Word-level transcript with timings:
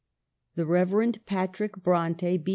The 0.55 0.65
Rev. 0.65 1.11
Patrick 1.27 1.77
Bronte, 1.83 2.39
B. 2.39 2.49